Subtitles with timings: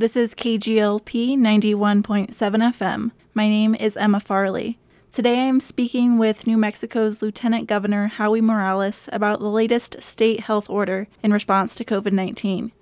[0.00, 3.10] This is KGLP 91.7 FM.
[3.34, 4.78] My name is Emma Farley.
[5.12, 10.40] Today I am speaking with New Mexico's Lieutenant Governor Howie Morales about the latest state
[10.40, 12.72] health order in response to COVID 19.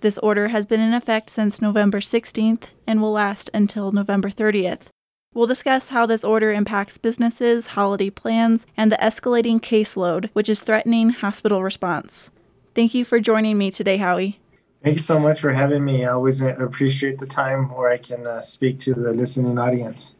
[0.00, 4.86] This order has been in effect since November 16th and will last until November 30th.
[5.34, 10.62] We'll discuss how this order impacts businesses, holiday plans, and the escalating caseload, which is
[10.62, 12.30] threatening hospital response.
[12.74, 14.38] Thank you for joining me today, Howie.
[14.82, 16.04] Thank you so much for having me.
[16.04, 20.16] I always appreciate the time where I can uh, speak to the listening audience.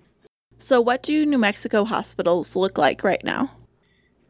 [0.59, 3.51] So, what do New Mexico hospitals look like right now?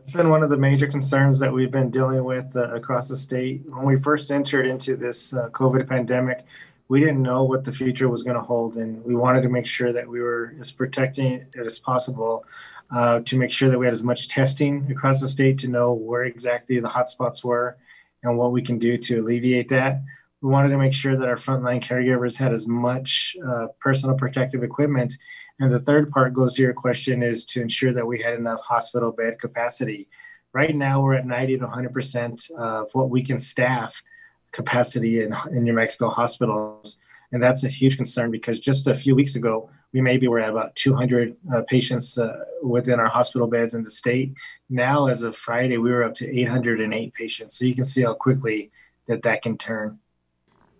[0.00, 3.16] It's been one of the major concerns that we've been dealing with uh, across the
[3.16, 3.62] state.
[3.66, 6.46] When we first entered into this uh, COVID pandemic,
[6.88, 9.66] we didn't know what the future was going to hold, and we wanted to make
[9.66, 12.46] sure that we were as protecting it as possible
[12.90, 15.92] uh, to make sure that we had as much testing across the state to know
[15.92, 17.76] where exactly the hotspots were
[18.22, 20.00] and what we can do to alleviate that
[20.42, 24.64] we wanted to make sure that our frontline caregivers had as much uh, personal protective
[24.64, 25.14] equipment.
[25.60, 28.60] And the third part goes to your question is to ensure that we had enough
[28.60, 30.08] hospital bed capacity.
[30.52, 34.02] Right now, we're at 90 to 100% of what we can staff
[34.50, 36.98] capacity in, in New Mexico hospitals.
[37.30, 40.50] And that's a huge concern because just a few weeks ago, we maybe were at
[40.50, 44.34] about 200 uh, patients uh, within our hospital beds in the state.
[44.68, 47.56] Now, as of Friday, we were up to 808 patients.
[47.56, 48.72] So you can see how quickly
[49.06, 50.00] that that can turn.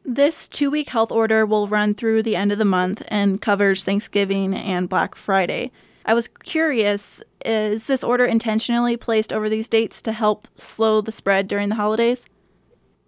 [0.04, 3.84] This two week health order will run through the end of the month and covers
[3.84, 5.70] Thanksgiving and Black Friday.
[6.04, 11.12] I was curious is this order intentionally placed over these dates to help slow the
[11.12, 12.26] spread during the holidays?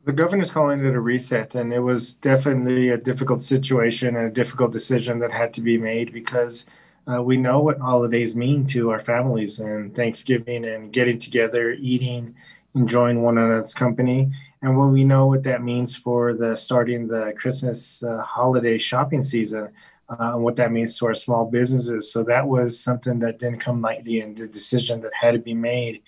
[0.04, 4.30] The governor's calling it a reset, and it was definitely a difficult situation and a
[4.30, 6.66] difficult decision that had to be made because
[7.06, 12.34] uh, we know what holidays mean to our families and Thanksgiving and getting together, eating,
[12.74, 14.30] enjoying one another's company
[14.64, 19.20] and when we know what that means for the starting the Christmas uh, holiday shopping
[19.20, 19.68] season,
[20.08, 22.10] uh, and what that means to our small businesses.
[22.10, 25.52] So that was something that didn't come lightly, and the decision that had to be
[25.52, 26.02] made.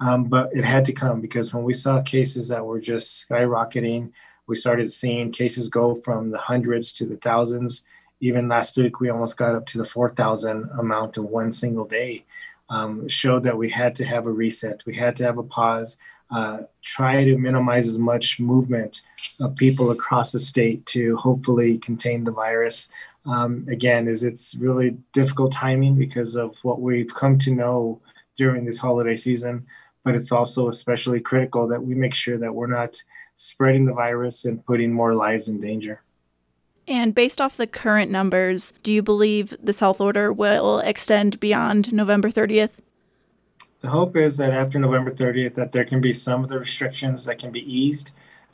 [0.00, 4.10] Um, but it had to come because when we saw cases that were just skyrocketing,
[4.48, 7.86] we started seeing cases go from the hundreds to the thousands.
[8.18, 12.24] Even last week, we almost got up to the 4,000 amount of one single day.
[12.68, 14.82] Um, showed that we had to have a reset.
[14.86, 15.96] We had to have a pause
[16.30, 19.02] uh, try to minimize as much movement
[19.40, 22.88] of people across the state to hopefully contain the virus.
[23.26, 28.00] Um, again, is it's really difficult timing because of what we've come to know
[28.36, 29.66] during this holiday season,
[30.04, 33.02] but it's also especially critical that we make sure that we're not
[33.34, 36.02] spreading the virus and putting more lives in danger.
[36.86, 41.92] And based off the current numbers, do you believe this health order will extend beyond
[41.92, 42.72] November 30th?
[43.80, 47.24] The hope is that after November 30th, that there can be some of the restrictions
[47.24, 48.10] that can be eased.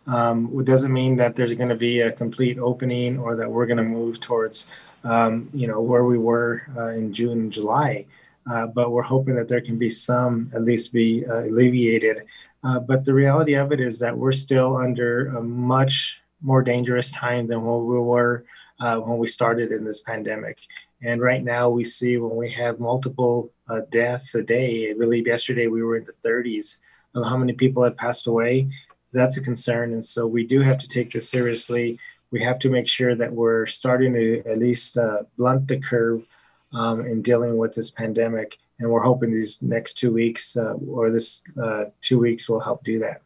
[0.07, 3.67] Um, it doesn't mean that there's going to be a complete opening or that we're
[3.67, 4.69] going to move towards,
[5.03, 8.07] um, you know, where we were uh, in June and July.
[8.49, 12.23] Uh, but we're hoping that there can be some, at least, be uh, alleviated.
[12.63, 17.11] Uh, but the reality of it is that we're still under a much more dangerous
[17.11, 18.45] time than what we were
[18.79, 20.59] uh, when we started in this pandemic.
[21.03, 25.27] And right now, we see when we have multiple uh, deaths a day, I believe
[25.27, 26.79] yesterday we were in the 30s
[27.15, 28.69] of how many people had passed away.
[29.13, 29.93] That's a concern.
[29.93, 31.99] And so we do have to take this seriously.
[32.31, 36.27] We have to make sure that we're starting to at least uh, blunt the curve
[36.73, 38.59] um, in dealing with this pandemic.
[38.79, 42.85] And we're hoping these next two weeks uh, or this uh, two weeks will help
[42.85, 43.23] do that.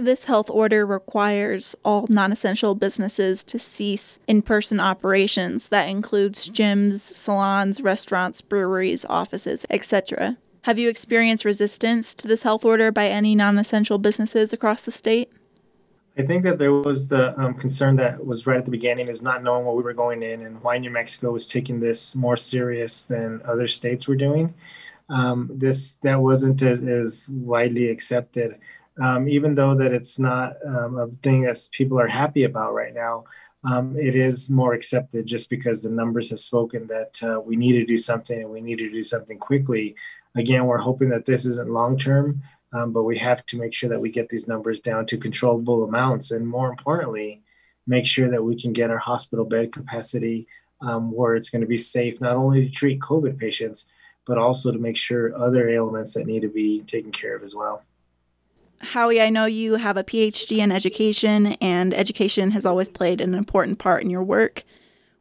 [0.00, 5.68] This health order requires all non essential businesses to cease in person operations.
[5.68, 10.38] That includes gyms, salons, restaurants, breweries, offices, etc.
[10.62, 14.90] Have you experienced resistance to this health order by any non essential businesses across the
[14.90, 15.30] state?
[16.16, 19.22] I think that there was the um, concern that was right at the beginning is
[19.22, 22.38] not knowing what we were going in and why New Mexico was taking this more
[22.38, 24.54] serious than other states were doing.
[25.10, 28.58] Um, this that wasn't as, as widely accepted
[29.00, 32.94] um, even though that it's not um, a thing that people are happy about right
[32.94, 33.24] now,
[33.64, 37.72] um, it is more accepted just because the numbers have spoken that uh, we need
[37.72, 39.94] to do something and we need to do something quickly.
[40.34, 42.42] Again, we're hoping that this isn't long term,
[42.72, 45.84] um, but we have to make sure that we get these numbers down to controllable
[45.84, 47.42] amounts, and more importantly,
[47.86, 50.46] make sure that we can get our hospital bed capacity
[50.80, 53.88] um, where it's going to be safe not only to treat COVID patients,
[54.26, 57.54] but also to make sure other ailments that need to be taken care of as
[57.54, 57.82] well.
[58.80, 63.34] Howie, I know you have a PhD in education, and education has always played an
[63.34, 64.64] important part in your work.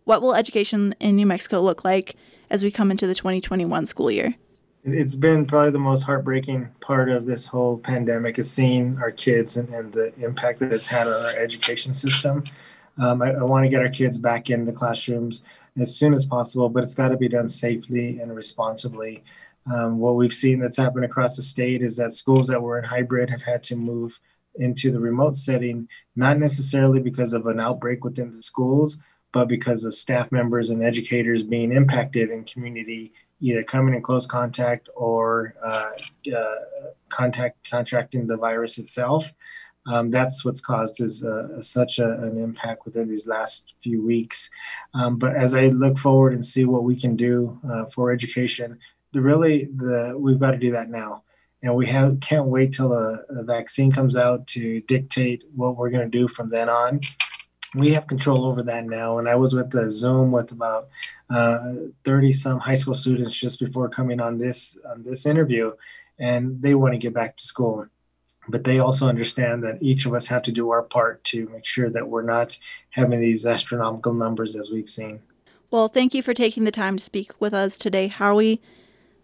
[0.06, 2.16] What will education in New Mexico look like
[2.50, 4.36] as we come into the 2021 school year?
[4.86, 9.58] It's been probably the most heartbreaking part of this whole pandemic is seeing our kids
[9.58, 12.46] and, and the impact that it's had on our education system.
[12.98, 15.44] Um, I, I want to get our kids back in the classrooms
[15.78, 19.24] as soon as possible, but it's got to be done safely and responsibly.
[19.74, 22.86] Um, what we've seen that's happened across the state is that schools that were in
[22.86, 24.20] hybrid have had to move
[24.56, 28.98] into the remote setting, not necessarily because of an outbreak within the schools,
[29.32, 34.26] but because of staff members and educators being impacted in community, either coming in close
[34.26, 35.92] contact or uh,
[36.36, 36.56] uh,
[37.10, 39.32] contact contracting the virus itself.
[39.88, 44.50] Um, that's what's caused is uh, such a, an impact within these last few weeks.
[44.94, 48.80] Um, but as I look forward and see what we can do uh, for education,
[49.12, 51.24] the really the we've got to do that now.
[51.62, 55.90] And we have can't wait till a, a vaccine comes out to dictate what we're
[55.90, 57.02] going to do from then on.
[57.76, 60.90] We have control over that now and i was with the zoom with about
[61.30, 61.90] 30
[62.28, 65.74] uh, some high school students just before coming on this on this interview
[66.18, 67.86] and they want to get back to school.
[68.48, 71.66] But they also understand that each of us have to do our part to make
[71.66, 72.58] sure that we're not
[72.90, 75.22] having these astronomical numbers as we've seen.
[75.70, 78.62] Well thank you for taking the time to speak with us today howie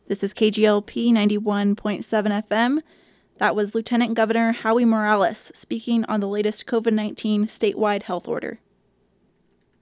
[0.07, 2.03] this is KGLP 91.7
[2.47, 2.79] FM.
[3.37, 8.59] That was Lieutenant Governor Howie Morales speaking on the latest COVID 19 statewide health order.